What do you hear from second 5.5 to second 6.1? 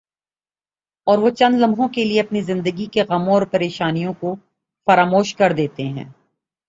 دیتے ہیں۔